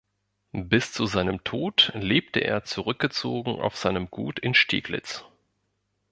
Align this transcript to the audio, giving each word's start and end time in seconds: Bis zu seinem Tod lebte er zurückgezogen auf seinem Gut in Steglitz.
Bis 0.55 0.91
zu 0.93 1.05
seinem 1.05 1.43
Tod 1.43 1.91
lebte 1.93 2.39
er 2.39 2.63
zurückgezogen 2.63 3.61
auf 3.61 3.75
seinem 3.75 4.09
Gut 4.09 4.39
in 4.39 4.55
Steglitz. 4.55 5.23